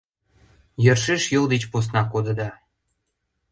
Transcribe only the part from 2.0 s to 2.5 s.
кодыда!